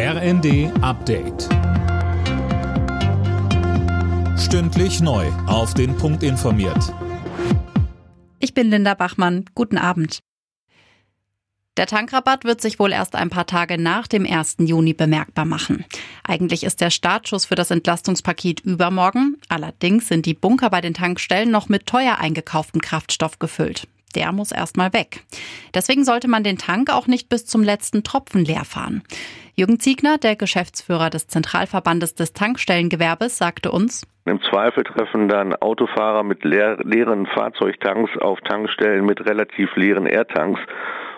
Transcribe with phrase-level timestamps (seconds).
[0.00, 1.48] RND Update.
[4.38, 5.26] Stündlich neu.
[5.48, 6.94] Auf den Punkt informiert.
[8.38, 9.46] Ich bin Linda Bachmann.
[9.56, 10.20] Guten Abend.
[11.76, 14.58] Der Tankrabatt wird sich wohl erst ein paar Tage nach dem 1.
[14.60, 15.84] Juni bemerkbar machen.
[16.22, 19.38] Eigentlich ist der Startschuss für das Entlastungspaket übermorgen.
[19.48, 24.52] Allerdings sind die Bunker bei den Tankstellen noch mit teuer eingekauftem Kraftstoff gefüllt der muss
[24.52, 25.22] erstmal weg.
[25.74, 29.02] Deswegen sollte man den Tank auch nicht bis zum letzten Tropfen leer fahren.
[29.54, 36.22] Jürgen Ziegner, der Geschäftsführer des Zentralverbandes des Tankstellengewerbes, sagte uns, im Zweifel treffen dann Autofahrer
[36.22, 40.60] mit leer, leeren Fahrzeugtanks auf Tankstellen mit relativ leeren Airtanks.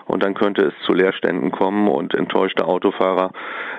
[0.05, 3.31] Und dann könnte es zu Leerständen kommen und enttäuschte Autofahrer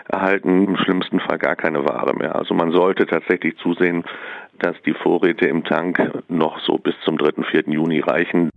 [0.08, 2.36] erhalten im schlimmsten Fall gar keine Ware mehr.
[2.36, 4.04] Also man sollte tatsächlich zusehen,
[4.58, 5.98] dass die Vorräte im Tank
[6.28, 7.42] noch so bis zum 3.
[7.50, 7.64] 4.
[7.68, 8.50] Juni reichen.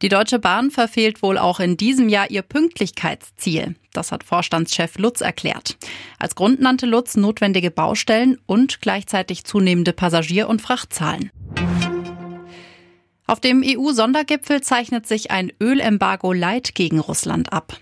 [0.00, 3.74] Die Deutsche Bahn verfehlt wohl auch in diesem Jahr ihr Pünktlichkeitsziel.
[3.92, 5.76] Das hat Vorstandschef Lutz erklärt.
[6.20, 11.32] Als Grund nannte Lutz notwendige Baustellen und gleichzeitig zunehmende Passagier- und Frachtzahlen.
[13.26, 17.76] Auf dem EU-Sondergipfel zeichnet sich ein Ölembargo Light gegen Russland ab.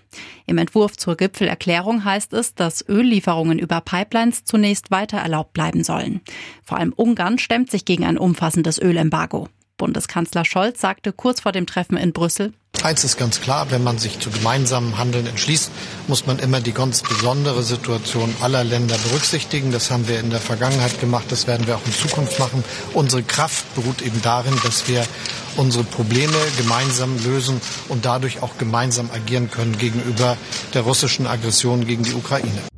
[0.45, 6.19] Im Entwurf zur Gipfelerklärung heißt es, dass Öllieferungen über Pipelines zunächst weiter erlaubt bleiben sollen.
[6.63, 9.47] Vor allem Ungarn stemmt sich gegen ein umfassendes Ölembargo.
[9.77, 13.97] Bundeskanzler Scholz sagte kurz vor dem Treffen in Brüssel, Eins ist ganz klar, wenn man
[13.97, 15.71] sich zu gemeinsamen Handeln entschließt,
[16.07, 19.71] muss man immer die ganz besondere Situation aller Länder berücksichtigen.
[19.71, 22.63] Das haben wir in der Vergangenheit gemacht, das werden wir auch in Zukunft machen.
[22.93, 25.03] Unsere Kraft beruht eben darin, dass wir
[25.57, 30.37] unsere Probleme gemeinsam lösen und dadurch auch gemeinsam agieren können gegenüber
[30.73, 32.76] der russischen Aggression gegen die Ukraine.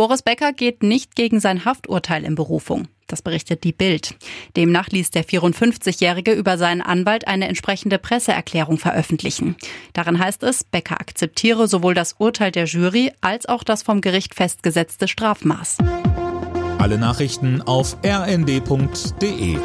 [0.00, 2.88] Boris Becker geht nicht gegen sein Hafturteil in Berufung.
[3.06, 4.14] Das berichtet die Bild.
[4.56, 9.56] Demnach ließ der 54-Jährige über seinen Anwalt eine entsprechende Presseerklärung veröffentlichen.
[9.92, 14.34] Darin heißt es, Becker akzeptiere sowohl das Urteil der Jury als auch das vom Gericht
[14.34, 15.76] festgesetzte Strafmaß.
[16.78, 19.58] Alle Nachrichten auf rnd.de